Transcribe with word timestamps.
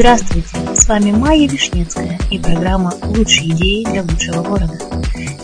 Здравствуйте, 0.00 0.56
с 0.74 0.88
вами 0.88 1.10
Майя 1.10 1.46
Вишнецкая 1.46 2.18
и 2.30 2.38
программа 2.38 2.94
«Лучшие 3.02 3.50
идеи 3.50 3.84
для 3.84 4.00
лучшего 4.00 4.42
города». 4.42 4.78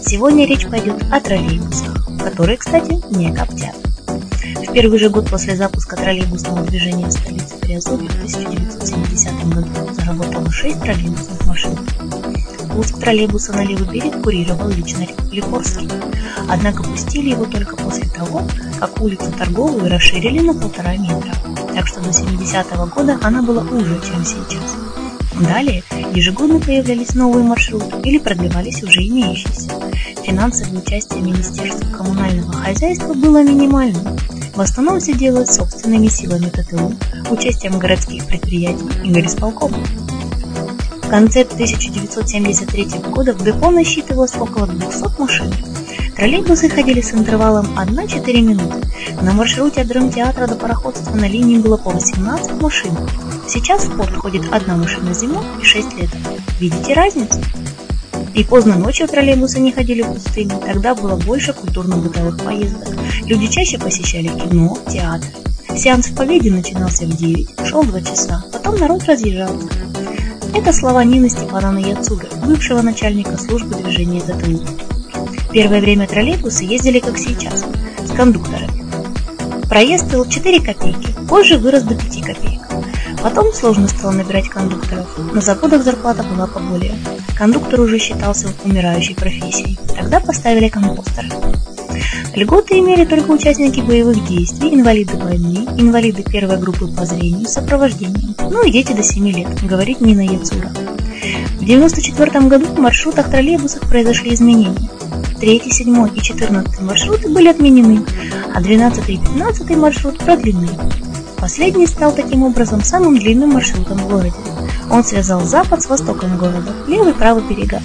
Сегодня 0.00 0.46
речь 0.46 0.66
пойдет 0.66 1.04
о 1.12 1.20
троллейбусах, 1.20 2.08
которые, 2.24 2.56
кстати, 2.56 2.92
не 3.14 3.34
коптят. 3.34 3.76
В 4.66 4.72
первый 4.72 4.98
же 4.98 5.10
год 5.10 5.28
после 5.28 5.56
запуска 5.56 5.96
троллейбусного 5.96 6.62
движения 6.62 7.04
в 7.04 7.12
столице 7.12 7.54
Приазовья 7.60 8.08
в 8.08 8.14
1970 8.14 9.44
году 9.50 9.92
заработало 9.92 10.50
6 10.50 10.80
троллейбусных 10.80 11.46
машин. 11.46 11.78
Пуск 12.76 12.98
троллейбуса 12.98 13.54
на 13.54 13.64
левый 13.64 13.88
берег 13.88 14.22
курировал 14.22 14.68
лично 14.68 15.06
Ликорский, 15.32 15.88
однако 16.46 16.82
пустили 16.82 17.30
его 17.30 17.46
только 17.46 17.74
после 17.74 18.04
того, 18.04 18.42
как 18.78 19.00
улицу 19.00 19.32
Торговую 19.32 19.88
расширили 19.88 20.40
на 20.40 20.52
полтора 20.52 20.94
метра, 20.96 21.32
так 21.74 21.86
что 21.86 22.02
до 22.02 22.10
70-го 22.10 22.84
года 22.94 23.18
она 23.22 23.40
была 23.40 23.62
уже, 23.62 23.98
чем 24.02 24.22
сейчас. 24.26 24.76
Далее 25.40 25.82
ежегодно 26.12 26.60
появлялись 26.60 27.14
новые 27.14 27.46
маршруты 27.46 27.96
или 28.04 28.18
продлевались 28.18 28.82
уже 28.82 29.06
имеющиеся. 29.08 29.70
Финансовое 30.22 30.80
участие 30.80 31.22
Министерства 31.22 31.88
коммунального 31.88 32.52
хозяйства 32.52 33.14
было 33.14 33.42
минимальным. 33.42 34.18
В 34.54 34.60
основном 34.60 35.00
все 35.00 35.14
делают 35.14 35.50
собственными 35.50 36.08
силами 36.08 36.50
ТТУ, 36.50 36.92
участием 37.30 37.78
городских 37.78 38.26
предприятий 38.26 38.86
и 39.02 39.10
горисполкома. 39.10 39.78
В 41.06 41.08
конце 41.08 41.42
1973 41.42 42.98
года 43.10 43.32
в 43.32 43.44
депо 43.44 43.70
насчитывалось 43.70 44.34
около 44.34 44.66
200 44.66 45.20
машин. 45.20 45.54
Троллейбусы 46.16 46.68
ходили 46.68 47.00
с 47.00 47.14
интервалом 47.14 47.78
1-4 47.78 48.40
минуты. 48.40 48.88
На 49.22 49.32
маршруте 49.32 49.82
от 49.82 49.86
драмтеатра 49.86 50.48
до 50.48 50.56
пароходства 50.56 51.14
на 51.14 51.28
линии 51.28 51.58
было 51.58 51.76
по 51.76 51.90
18 51.90 52.60
машин. 52.60 52.90
Сейчас 53.46 53.84
в 53.84 53.96
порт 53.96 54.16
ходит 54.16 54.52
одна 54.52 54.76
машина 54.76 55.14
зимой 55.14 55.44
и 55.62 55.64
6 55.64 55.94
летом. 55.94 56.18
Видите 56.58 56.92
разницу? 56.94 57.40
И 58.34 58.42
поздно 58.42 58.76
ночью 58.76 59.06
троллейбусы 59.06 59.60
не 59.60 59.70
ходили 59.70 60.02
пустыми, 60.02 60.54
тогда 60.66 60.96
было 60.96 61.14
больше 61.14 61.52
культурно-бытовых 61.52 62.42
поездок. 62.42 62.88
Люди 63.26 63.46
чаще 63.46 63.78
посещали 63.78 64.26
кино, 64.26 64.76
театр. 64.92 65.28
Сеанс 65.76 66.08
в 66.08 66.16
Победе 66.16 66.50
начинался 66.50 67.04
в 67.04 67.16
9, 67.16 67.48
шел 67.64 67.84
2 67.84 68.00
часа, 68.00 68.44
потом 68.52 68.76
народ 68.76 69.04
разъезжался. 69.04 69.68
Это 70.56 70.72
слова 70.72 71.04
Нины 71.04 71.28
Степановны 71.28 71.80
Яцуга, 71.80 72.28
бывшего 72.46 72.80
начальника 72.80 73.36
службы 73.36 73.74
движения 73.74 74.22
ТТУ. 74.22 74.64
Первое 75.52 75.82
время 75.82 76.08
троллейбусы 76.08 76.64
ездили 76.64 76.98
как 76.98 77.18
сейчас, 77.18 77.62
с 78.02 78.10
кондукторами. 78.12 78.86
Проезд 79.68 80.06
стоил 80.06 80.24
4 80.24 80.60
копейки, 80.60 81.14
позже 81.28 81.58
вырос 81.58 81.82
до 81.82 81.94
5 81.94 82.22
копеек. 82.22 82.62
Потом 83.22 83.52
сложно 83.52 83.86
стало 83.86 84.12
набирать 84.12 84.48
кондукторов, 84.48 85.06
на 85.34 85.42
заводах 85.42 85.84
зарплата 85.84 86.22
была 86.22 86.46
поболее. 86.46 86.96
Кондуктор 87.36 87.80
уже 87.80 87.98
считался 87.98 88.48
умирающей 88.64 89.14
профессией. 89.14 89.78
Тогда 89.94 90.20
поставили 90.20 90.70
компостера. 90.70 91.28
Льготы 92.34 92.78
имели 92.78 93.04
только 93.04 93.30
участники 93.30 93.80
боевых 93.80 94.26
действий, 94.26 94.74
инвалиды 94.74 95.16
войны, 95.16 95.66
инвалиды 95.78 96.22
первой 96.22 96.58
группы 96.58 96.86
по 96.86 97.06
зрению 97.06 97.48
сопровождением, 97.48 98.34
ну 98.38 98.64
и 98.64 98.70
дети 98.70 98.92
до 98.92 99.02
7 99.02 99.28
лет, 99.28 99.48
говорит 99.62 100.00
Нина 100.00 100.20
Яцура. 100.20 100.68
В 101.58 101.62
1994 101.62 102.48
году 102.48 102.66
в 102.66 102.78
маршрутах 102.78 103.30
троллейбусах 103.30 103.88
произошли 103.88 104.34
изменения. 104.34 104.88
3, 105.40 105.62
7 105.70 106.08
и 106.14 106.20
14 106.20 106.80
маршруты 106.80 107.28
были 107.28 107.48
отменены, 107.48 108.04
а 108.54 108.60
12 108.60 109.08
и 109.08 109.18
15 109.18 109.76
маршрут 109.76 110.18
продлены. 110.18 110.68
Последний 111.38 111.86
стал 111.86 112.12
таким 112.12 112.42
образом 112.42 112.82
самым 112.82 113.18
длинным 113.18 113.50
маршрутом 113.50 113.98
в 113.98 114.08
городе. 114.08 114.34
Он 114.90 115.04
связал 115.04 115.42
запад 115.42 115.82
с 115.82 115.88
востоком 115.88 116.38
города, 116.38 116.72
левый 116.86 117.12
и 117.12 117.14
правый 117.14 117.42
берега. 117.42 117.80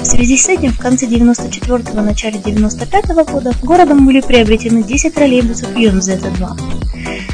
В 0.00 0.06
связи 0.06 0.36
с 0.36 0.48
этим 0.48 0.72
в 0.72 0.78
конце 0.78 1.06
94-го, 1.06 2.00
начале 2.00 2.38
95-го 2.38 3.24
года 3.24 3.52
городом 3.62 4.06
были 4.06 4.20
приобретены 4.20 4.82
10 4.82 5.14
троллейбусов 5.14 5.76
ЮМЗ-2. 5.76 6.80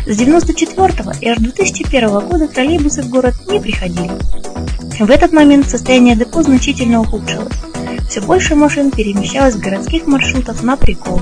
С 0.07 0.21
94-го 0.21 1.13
и 1.21 1.29
аж 1.29 1.39
2001 1.39 2.09
года 2.29 2.49
троллейбусы 2.49 3.03
в 3.03 3.09
город 3.09 3.35
не 3.49 3.61
приходили. 3.61 4.11
В 4.99 5.11
этот 5.11 5.33
момент 5.33 5.69
состояние 5.69 6.17
депо 6.17 6.43
значительно 6.43 7.01
ухудшилось. 7.01 7.53
Все 8.09 8.21
больше 8.21 8.55
машин 8.55 8.91
перемещалось 8.91 9.55
с 9.55 9.59
городских 9.59 10.07
маршрутов 10.07 10.63
на 10.63 10.77
прикол. 10.77 11.21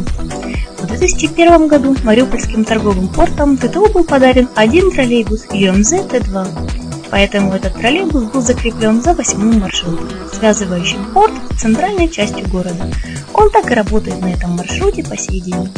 В 0.79 0.87
2001 0.87 1.69
году 1.69 1.97
Мариупольским 2.05 2.65
торговым 2.65 3.09
портом 3.09 3.57
ТТУ 3.57 3.89
был 3.93 4.05
подарен 4.05 4.49
один 4.55 4.91
троллейбус 4.91 5.47
ЮМЗ-Т2. 5.51 6.84
Поэтому 7.15 7.53
этот 7.53 7.75
троллейбус 7.75 8.25
был 8.25 8.43
закреплен 8.43 9.01
за 9.01 9.15
восьмым 9.15 9.61
маршрутом, 9.61 10.09
связывающим 10.33 11.13
порт 11.13 11.33
с 11.53 11.61
центральной 11.61 12.09
частью 12.09 12.49
города. 12.49 12.91
Он 13.33 13.51
так 13.51 13.71
и 13.71 13.75
работает 13.75 14.21
на 14.21 14.33
этом 14.33 14.57
маршруте 14.57 15.05
по 15.05 15.17
сей 15.17 15.41
день. 15.41 15.73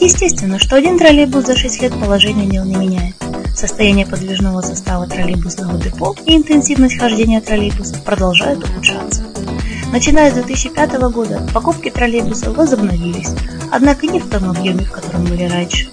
Естественно, 0.00 0.58
что 0.58 0.74
один 0.74 0.98
троллейбус 0.98 1.46
за 1.46 1.54
6 1.54 1.82
лет 1.82 1.92
положение 1.92 2.48
дел 2.48 2.64
не 2.64 2.74
меняет. 2.74 3.14
Состояние 3.54 4.04
подвижного 4.04 4.60
состава 4.60 5.06
троллейбусного 5.06 5.78
депо 5.78 6.16
и 6.26 6.34
интенсивность 6.34 6.98
хождения 6.98 7.40
троллейбусов 7.40 8.02
продолжают 8.02 8.64
ухудшаться. 8.64 9.22
Начиная 9.92 10.32
с 10.32 10.34
2005 10.34 10.92
года 11.12 11.46
покупки 11.54 11.88
троллейбусов 11.88 12.56
возобновились, 12.56 13.30
однако 13.70 14.08
не 14.08 14.18
в 14.18 14.28
том 14.28 14.50
объеме, 14.50 14.84
в 14.84 14.90
котором 14.90 15.24
были 15.24 15.44
раньше. 15.44 15.88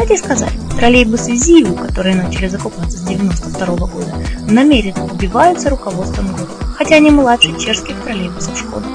Кстати 0.00 0.18
сказать, 0.18 0.52
троллейбусы 0.78 1.36
ЗИУ, 1.36 1.74
которые 1.74 2.16
начали 2.16 2.48
закупаться 2.48 2.96
с 2.96 3.02
1992 3.02 3.86
года, 3.86 4.14
намеренно 4.48 5.04
убиваются 5.04 5.68
руководством 5.68 6.28
города, 6.32 6.50
хотя 6.74 6.96
они 6.96 7.10
младше 7.10 7.54
чешских 7.60 8.00
троллейбусов 8.00 8.58
Шкода. 8.58 8.86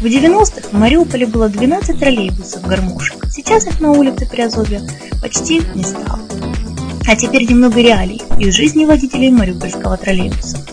В 0.00 0.04
90-х 0.04 0.68
в 0.70 0.72
Мариуполе 0.74 1.26
было 1.26 1.48
12 1.48 1.98
троллейбусов 1.98 2.62
гармошек, 2.62 3.26
сейчас 3.32 3.66
их 3.66 3.80
на 3.80 3.90
улице 3.90 4.28
Приазовья 4.30 4.80
почти 5.20 5.60
не 5.74 5.82
стало. 5.82 6.20
А 7.08 7.16
теперь 7.16 7.50
немного 7.50 7.80
реалий 7.80 8.22
из 8.38 8.54
жизни 8.54 8.84
водителей 8.84 9.32
мариупольского 9.32 9.96
троллейбуса. 9.96 10.64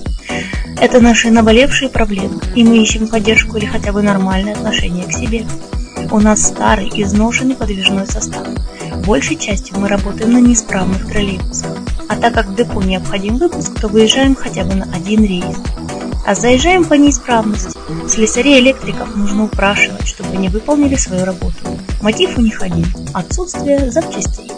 Это 0.80 1.02
наши 1.02 1.32
наболевшие 1.32 1.90
проблемы, 1.90 2.40
и 2.54 2.64
мы 2.64 2.84
ищем 2.84 3.08
поддержку 3.08 3.58
или 3.58 3.66
хотя 3.66 3.92
бы 3.92 4.04
нормальное 4.04 4.54
отношение 4.54 5.06
к 5.06 5.12
себе. 5.12 5.44
У 6.12 6.20
нас 6.20 6.46
старый, 6.46 6.92
изношенный 6.94 7.56
подвижной 7.56 8.06
состав. 8.06 8.46
Большей 9.06 9.36
частью 9.36 9.78
мы 9.80 9.88
работаем 9.88 10.34
на 10.34 10.40
неисправных 10.40 11.08
троллейбусах. 11.08 11.78
А 12.10 12.16
так 12.16 12.34
как 12.34 12.48
в 12.48 12.56
депо 12.56 12.82
необходим 12.82 13.38
выпуск, 13.38 13.80
то 13.80 13.88
выезжаем 13.88 14.36
хотя 14.36 14.64
бы 14.64 14.74
на 14.74 14.86
один 14.96 15.24
рейс. 15.24 15.58
А 16.26 16.34
заезжаем 16.34 16.84
по 16.86 16.96
неисправности. 16.96 17.78
Слесарей 18.10 18.60
электриков 18.60 19.16
нужно 19.16 19.44
упрашивать, 19.44 20.08
чтобы 20.08 20.32
они 20.32 20.50
выполнили 20.50 20.96
свою 20.96 21.24
работу. 21.24 21.56
Мотив 22.02 22.36
у 22.38 22.42
них 22.42 22.64
один– 22.64 22.88
отсутствие 23.14 23.92
запчастей. 23.92 24.52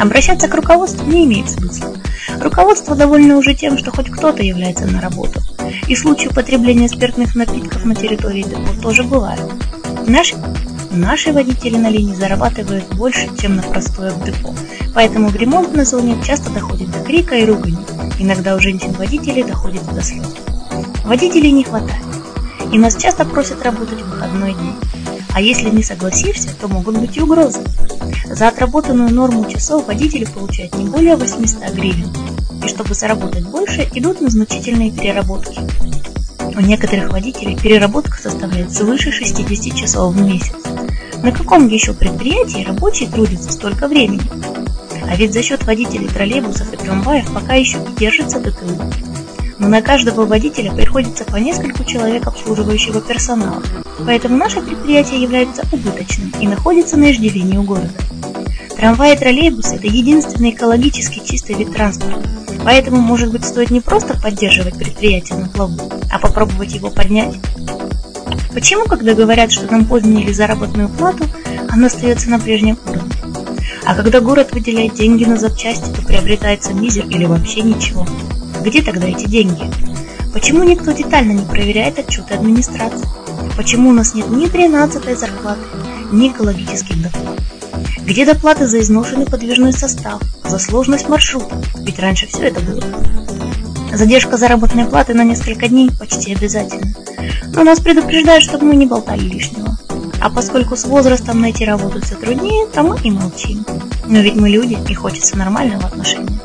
Обращаться 0.00 0.48
к 0.48 0.54
руководству 0.54 1.06
не 1.06 1.24
имеет 1.24 1.48
смысла. 1.48 1.94
Руководство 2.40 2.96
довольно 2.96 3.36
уже 3.36 3.54
тем, 3.54 3.78
что 3.78 3.92
хоть 3.92 4.10
кто-то 4.10 4.42
является 4.42 4.86
на 4.86 5.00
работу. 5.00 5.40
И 5.86 5.94
случаи 5.94 6.26
употребления 6.26 6.88
спиртных 6.88 7.36
напитков 7.36 7.84
на 7.84 7.94
территории 7.94 8.42
депо 8.42 8.82
тоже 8.82 9.04
бывают. 9.04 9.48
Наши, 10.08 10.34
наши 10.94 11.32
водители 11.32 11.76
на 11.76 11.90
линии 11.90 12.14
зарабатывают 12.14 12.94
больше, 12.94 13.28
чем 13.36 13.56
на 13.56 13.62
простое 13.62 14.10
в 14.10 14.24
депо. 14.24 14.54
Поэтому 14.94 15.28
в 15.28 15.36
ремонтной 15.36 15.84
зоне 15.84 16.16
часто 16.24 16.50
доходит 16.50 16.90
до 16.90 17.00
крика 17.00 17.34
и 17.34 17.44
ругани. 17.44 17.78
Иногда 18.18 18.54
у 18.54 18.60
женщин-водителей 18.60 19.42
доходит 19.42 19.82
до 19.92 20.02
слез. 20.02 20.34
Водителей 21.04 21.52
не 21.52 21.64
хватает. 21.64 22.02
И 22.72 22.78
нас 22.78 22.96
часто 22.96 23.24
просят 23.24 23.62
работать 23.62 24.00
в 24.00 24.10
выходной 24.10 24.54
день. 24.54 24.76
А 25.34 25.40
если 25.40 25.68
не 25.68 25.82
согласишься, 25.82 26.50
то 26.60 26.68
могут 26.68 26.98
быть 26.98 27.16
и 27.16 27.20
угрозы. 27.20 27.60
За 28.30 28.48
отработанную 28.48 29.12
норму 29.12 29.50
часов 29.50 29.86
водители 29.86 30.24
получают 30.24 30.76
не 30.76 30.88
более 30.88 31.16
800 31.16 31.74
гривен. 31.74 32.12
И 32.64 32.68
чтобы 32.68 32.94
заработать 32.94 33.44
больше, 33.44 33.88
идут 33.94 34.20
на 34.20 34.30
значительные 34.30 34.92
переработки. 34.92 35.60
У 36.56 36.60
некоторых 36.60 37.10
водителей 37.10 37.58
переработка 37.58 38.16
составляет 38.16 38.72
свыше 38.72 39.10
60 39.10 39.74
часов 39.74 40.14
в 40.14 40.22
месяц. 40.22 40.54
На 41.24 41.32
каком 41.32 41.68
еще 41.68 41.94
предприятии 41.94 42.66
рабочие 42.66 43.08
трудятся 43.08 43.50
столько 43.50 43.88
времени? 43.88 44.20
А 45.10 45.16
ведь 45.16 45.32
за 45.32 45.42
счет 45.42 45.64
водителей 45.64 46.06
троллейбусов 46.06 46.70
и 46.70 46.76
трамваев 46.76 47.32
пока 47.32 47.54
еще 47.54 47.78
и 47.78 47.98
держится 47.98 48.40
ТТУ. 48.40 48.78
Но 49.58 49.68
на 49.68 49.80
каждого 49.80 50.26
водителя 50.26 50.70
приходится 50.70 51.24
по 51.24 51.36
нескольку 51.36 51.82
человек 51.84 52.26
обслуживающего 52.26 53.00
персонала, 53.00 53.62
поэтому 54.04 54.36
наше 54.36 54.60
предприятие 54.60 55.22
является 55.22 55.62
убыточным 55.72 56.30
и 56.40 56.46
находится 56.46 56.98
на 56.98 57.10
иждивении 57.10 57.56
у 57.56 57.62
города. 57.62 57.94
Трамваи 58.76 59.14
и 59.14 59.18
троллейбусы– 59.18 59.76
это 59.76 59.86
единственный 59.86 60.50
экологически 60.50 61.24
чистый 61.24 61.54
вид 61.54 61.72
транспорта, 61.72 62.20
поэтому, 62.62 62.98
может 62.98 63.32
быть, 63.32 63.46
стоит 63.46 63.70
не 63.70 63.80
просто 63.80 64.20
поддерживать 64.20 64.76
предприятие 64.76 65.38
на 65.38 65.48
плаву, 65.48 65.90
а 66.12 66.18
попробовать 66.18 66.74
его 66.74 66.90
поднять. 66.90 67.34
Почему, 68.54 68.84
когда 68.84 69.14
говорят, 69.14 69.50
что 69.50 69.70
нам 69.70 69.84
подняли 69.84 70.32
заработную 70.32 70.88
плату, 70.88 71.24
она 71.68 71.88
остается 71.88 72.30
на 72.30 72.38
прежнем 72.38 72.78
уровне? 72.86 73.10
А 73.84 73.96
когда 73.96 74.20
город 74.20 74.52
выделяет 74.52 74.94
деньги 74.94 75.24
на 75.24 75.36
запчасти, 75.36 75.90
то 75.90 76.02
приобретается 76.02 76.72
мизер 76.72 77.04
или 77.06 77.24
вообще 77.24 77.62
ничего. 77.62 78.06
Где 78.62 78.80
тогда 78.80 79.08
эти 79.08 79.26
деньги? 79.26 79.70
Почему 80.32 80.62
никто 80.62 80.92
детально 80.92 81.32
не 81.32 81.44
проверяет 81.44 81.98
отчеты 81.98 82.34
администрации? 82.34 83.08
Почему 83.56 83.90
у 83.90 83.92
нас 83.92 84.14
нет 84.14 84.30
ни 84.30 84.46
13 84.46 85.18
зарплаты, 85.18 85.60
ни 86.12 86.28
экологических 86.28 87.02
доплат? 87.02 87.40
Где 88.06 88.24
доплаты 88.24 88.68
за 88.68 88.80
изношенный 88.80 89.26
подвижной 89.26 89.72
состав, 89.72 90.22
за 90.44 90.58
сложность 90.58 91.08
маршрута? 91.08 91.60
Ведь 91.80 91.98
раньше 91.98 92.28
все 92.28 92.44
это 92.44 92.60
было. 92.60 92.82
Задержка 93.92 94.36
заработной 94.36 94.86
платы 94.86 95.14
на 95.14 95.24
несколько 95.24 95.68
дней 95.68 95.90
почти 95.98 96.34
обязательна. 96.34 96.94
Но 97.54 97.62
нас 97.62 97.80
предупреждают, 97.80 98.42
чтобы 98.42 98.66
мы 98.66 98.76
не 98.76 98.86
болтали 98.86 99.20
лишнего. 99.20 99.76
А 100.20 100.30
поскольку 100.30 100.76
с 100.76 100.84
возрастом 100.84 101.40
найти 101.40 101.64
работу 101.64 102.00
все 102.00 102.16
труднее, 102.16 102.66
то 102.66 102.82
мы 102.82 102.98
и 103.02 103.10
молчим. 103.10 103.64
Но 104.06 104.20
ведь 104.20 104.36
мы 104.36 104.48
люди, 104.48 104.76
и 104.88 104.94
хочется 104.94 105.36
нормального 105.36 105.86
отношения. 105.86 106.40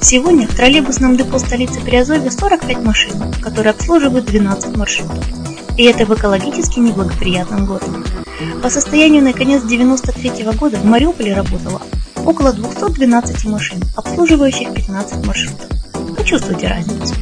Сегодня 0.00 0.46
в 0.46 0.54
троллейбусном 0.54 1.16
депо 1.16 1.38
столицы 1.38 1.80
Приазовья 1.80 2.30
45 2.30 2.78
машин, 2.84 3.32
которые 3.40 3.70
обслуживают 3.70 4.26
12 4.26 4.76
маршрутов. 4.76 5.24
И 5.78 5.84
это 5.84 6.04
в 6.04 6.14
экологически 6.14 6.78
неблагоприятном 6.80 7.66
городе. 7.66 7.96
По 8.62 8.70
состоянию 8.70 9.22
на 9.22 9.32
конец 9.32 9.62
93 9.62 10.42
-го 10.42 10.56
года 10.56 10.76
в 10.76 10.84
Мариуполе 10.84 11.34
работало 11.34 11.80
около 12.24 12.52
212 12.52 13.44
машин, 13.46 13.82
обслуживающих 13.96 14.72
15 14.74 15.26
маршрутов. 15.26 15.68
Почувствуйте 16.16 16.68
разницу. 16.68 17.14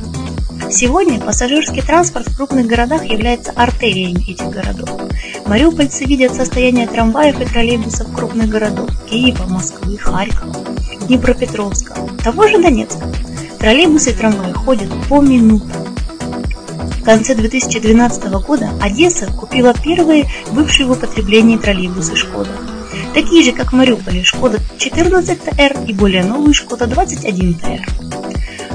Сегодня 0.73 1.21
пассажирский 1.21 1.83
транспорт 1.83 2.29
в 2.29 2.37
крупных 2.37 2.67
городах 2.67 3.05
является 3.05 3.53
артериями 3.53 4.23
этих 4.31 4.49
городов. 4.49 4.89
Мариупольцы 5.45 6.05
видят 6.07 6.35
состояние 6.35 6.87
трамваев 6.87 7.39
и 7.43 7.45
троллейбусов 7.45 8.11
крупных 8.15 8.49
городов 8.49 8.89
Киева, 9.07 9.45
Москвы, 9.45 9.99
Харькова, 9.99 10.65
Днепропетровска, 11.07 11.95
того 12.25 12.49
же 12.49 12.61
Донецка. 12.61 13.07
Троллейбусы 13.59 14.13
и 14.13 14.15
трамваи 14.15 14.53
ходят 14.53 14.89
по 15.11 15.21
минутам. 15.21 15.95
В 17.01 17.05
конце 17.05 17.35
2012 17.35 18.25
года 18.47 18.71
Одесса 18.81 19.27
купила 19.27 19.75
первые 19.75 20.25
бывшие 20.53 20.87
в 20.87 20.93
употреблении 20.93 21.59
троллейбусы 21.59 22.17
«Шкода». 22.17 22.51
Такие 23.13 23.45
же, 23.45 23.53
как 23.53 23.73
в 23.73 23.77
Мариуполе, 23.77 24.25
«Шкода 24.25 24.59
14ТР» 24.79 25.87
и 25.87 25.93
более 25.93 26.25
новые 26.25 26.55
«Шкода 26.55 26.87
21ТР». 26.87 27.81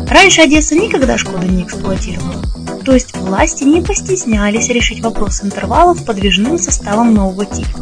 Раньше 0.10 0.42
Одесса 0.42 0.76
никогда 0.76 1.18
Шкоду 1.18 1.48
не 1.48 1.64
эксплуатировала. 1.64 2.42
То 2.86 2.94
есть 2.94 3.16
власти 3.18 3.64
не 3.66 3.82
постеснялись 3.82 4.70
решить 4.70 5.02
вопрос 5.02 5.44
интервалов 5.44 6.06
подвижным 6.06 6.58
составом 6.58 7.14
нового 7.14 7.46
типа. 7.46 7.80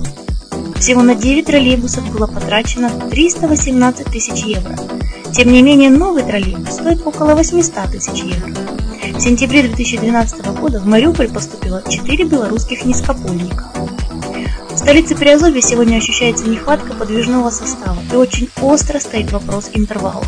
Всего 0.79 1.03
на 1.03 1.15
9 1.15 1.45
троллейбусов 1.45 2.11
было 2.11 2.27
потрачено 2.27 2.89
318 2.89 4.07
тысяч 4.07 4.43
евро. 4.43 4.75
Тем 5.33 5.51
не 5.51 5.61
менее, 5.61 5.89
новый 5.89 6.23
троллейбус 6.23 6.73
стоит 6.73 7.05
около 7.05 7.35
800 7.35 7.91
тысяч 7.91 8.23
евро. 8.23 8.51
В 9.13 9.19
сентябре 9.19 9.63
2012 9.63 10.45
года 10.59 10.79
в 10.79 10.85
Мариуполь 10.87 11.29
поступило 11.29 11.83
4 11.87 12.25
белорусских 12.25 12.85
низкопольника. 12.85 13.71
В 14.71 14.77
столице 14.77 15.15
Приазовья 15.15 15.61
сегодня 15.61 15.97
ощущается 15.97 16.47
нехватка 16.47 16.93
подвижного 16.93 17.49
состава 17.49 17.97
и 18.11 18.15
очень 18.15 18.49
остро 18.61 18.99
стоит 18.99 19.31
вопрос 19.31 19.69
интервалов. 19.73 20.27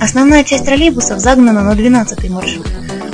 Основная 0.00 0.44
часть 0.44 0.64
троллейбусов 0.64 1.20
загнана 1.20 1.62
на 1.62 1.74
12 1.74 2.30
маршрут. 2.30 2.66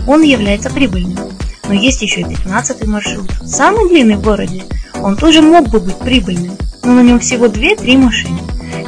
Он 0.07 0.23
является 0.23 0.71
прибыльным. 0.71 1.19
Но 1.67 1.75
есть 1.75 2.01
еще 2.01 2.21
и 2.21 2.25
15 2.25 2.87
маршрут, 2.87 3.29
самый 3.45 3.89
длинный 3.89 4.15
в 4.15 4.23
городе. 4.23 4.63
Он 4.95 5.17
тоже 5.17 5.43
мог 5.43 5.69
бы 5.69 5.81
быть 5.81 5.99
прибыльным, 5.99 6.57
но 6.85 6.93
на 6.93 7.03
нем 7.03 7.19
всего 7.19 7.47
2-3 7.47 7.99
машины. 7.99 8.39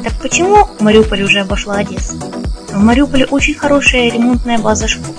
Так 0.04 0.12
почему 0.22 0.68
Мариуполь 0.78 1.22
уже 1.22 1.40
обошла 1.40 1.78
Одессу? 1.78 2.16
В 2.68 2.80
Мариуполе 2.80 3.26
очень 3.26 3.54
хорошая 3.54 4.12
ремонтная 4.12 4.58
база 4.58 4.86
школ. 4.86 5.16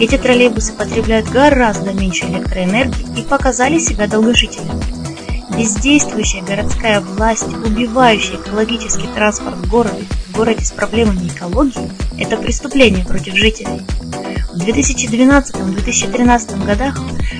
Эти 0.00 0.16
троллейбусы 0.16 0.72
потребляют 0.72 1.28
гораздо 1.28 1.92
меньше 1.92 2.24
электроэнергии 2.24 3.20
и 3.20 3.22
показали 3.22 3.78
себя 3.78 4.06
долгожителями. 4.06 4.82
Бездействующая 5.54 6.42
городская 6.42 7.00
власть, 7.00 7.46
убивающая 7.46 8.36
экологический 8.36 9.08
транспорт 9.14 9.56
в 9.56 9.68
городе, 9.68 10.06
в 10.28 10.34
городе 10.34 10.64
с 10.64 10.72
проблемами 10.72 11.28
экологии– 11.28 11.90
это 12.18 12.36
преступление 12.36 13.04
против 13.04 13.34
жителей. 13.34 13.82
В 14.52 14.58
2012-2013 14.58 16.64
годах 16.64 16.98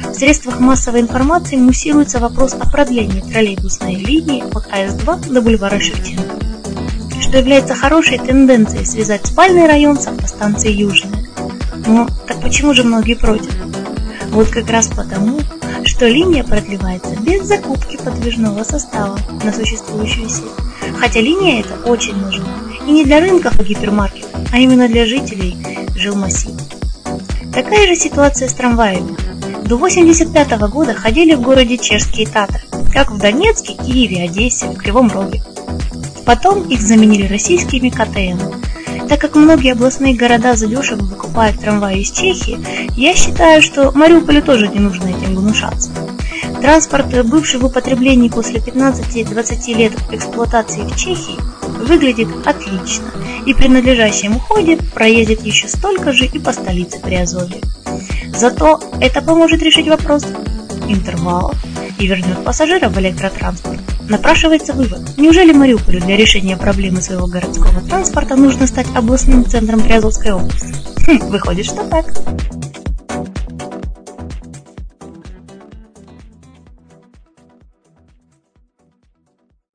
в 0.08 0.14
средствах 0.14 0.60
массовой 0.60 1.00
информации 1.00 1.56
муссируется 1.56 2.19
вопрос 2.19 2.54
о 2.54 2.70
продлении 2.70 3.20
троллейбусной 3.20 3.96
линии 3.96 4.44
от 4.54 4.66
АС-2 4.72 5.32
до 5.32 5.42
бульвара 5.42 5.78
Шевченко, 5.78 6.22
что 7.20 7.38
является 7.38 7.74
хорошей 7.74 8.19
тенденцией 8.19 8.86
связать 8.86 9.26
спальный 9.26 9.66
район 9.66 9.98
с 9.98 10.06
автостанцией 10.06 10.76
Южная. 10.76 11.26
Но 11.86 12.08
так 12.26 12.40
почему 12.40 12.75
же 12.75 12.84
многие 12.84 13.14
против? 13.14 13.54
Вот 14.30 14.48
как 14.48 14.70
раз 14.70 14.88
потому, 14.88 15.40
что 15.84 16.08
линия 16.08 16.44
продлевается 16.44 17.16
без 17.20 17.46
закупки 17.46 17.96
подвижного 17.96 18.64
состава 18.64 19.18
на 19.44 19.52
существующую 19.52 20.28
сеть. 20.28 20.44
Хотя 20.98 21.20
линия 21.20 21.60
эта 21.60 21.75
очень 21.88 22.16
нужна. 22.16 22.48
И 22.86 22.90
не 22.90 23.04
для 23.04 23.20
рынков 23.20 23.60
и 23.60 23.64
гипермаркетов, 23.64 24.12
а 24.52 24.58
именно 24.58 24.87
для 24.87 25.06
жителей 25.06 25.56
жилмассива. 25.96 26.60
Такая 27.52 27.87
же 27.88 27.96
ситуация 27.96 28.49
с 28.49 28.54
трамваями. 28.54 29.16
До 29.66 29.76
1985 29.76 30.60
года 30.70 30.94
ходили 30.94 31.34
в 31.34 31.40
городе 31.40 31.78
чешские 31.78 32.28
Татры, 32.28 32.60
как 32.93 33.10
в 33.10 33.19
Донецке, 33.19 33.75
Киеве, 33.75 34.25
Одессе, 34.25 34.66
в 34.66 34.76
Кривом 34.76 35.08
Роге. 35.08 35.43
Потом 36.25 36.69
их 36.69 36.81
заменили 36.81 37.26
российскими 37.26 37.88
КТМ, 37.88 38.38
так 39.08 39.20
как 39.20 39.34
многие 39.34 39.72
областные 39.72 40.14
города 40.14 40.54
задешево 40.54 41.04
выкупают 41.04 41.60
трамваи 41.60 42.00
из 42.00 42.10
Чехии, 42.10 42.58
я 42.96 43.14
считаю, 43.14 43.60
что 43.60 43.93
Мариуполю 43.93 44.43
тоже 44.43 44.69
не 44.69 44.78
нужно 44.78 45.08
этим 45.08 45.34
гнушаться. 45.34 45.90
Транспорт, 46.60 47.26
бывший 47.26 47.60
в 47.60 47.64
употреблении 47.66 48.28
после 48.28 48.60
15-20 48.60 49.75
лет 49.75 49.92
эксплуатации 50.12 50.82
в 50.82 50.97
Чехии, 50.97 51.38
выглядит 51.82 52.28
отлично 52.46 53.10
и 53.46 53.54
при 53.54 53.68
надлежащем 53.68 54.36
уходе 54.36 54.78
проедет 54.94 55.42
еще 55.42 55.68
столько 55.68 56.12
же 56.12 56.26
и 56.26 56.38
по 56.38 56.52
столице 56.52 57.00
Приазовья. 57.00 57.60
Зато 58.34 58.80
это 59.00 59.20
поможет 59.22 59.62
решить 59.62 59.88
вопрос 59.88 60.24
интервалов 60.88 61.56
и 61.98 62.06
вернет 62.06 62.44
пассажира 62.44 62.88
в 62.88 62.98
электротранспорт. 62.98 63.80
Напрашивается 64.08 64.72
вывод. 64.72 65.00
Неужели 65.16 65.52
Мариуполю 65.52 66.00
для 66.00 66.16
решения 66.16 66.56
проблемы 66.56 67.00
своего 67.00 67.26
городского 67.26 67.80
транспорта 67.80 68.36
нужно 68.36 68.66
стать 68.66 68.86
областным 68.94 69.46
центром 69.46 69.80
Приазовской 69.80 70.32
области? 70.32 70.74
Хм, 71.06 71.18
выходит, 71.28 71.66
что 71.66 71.84
так. 71.84 72.06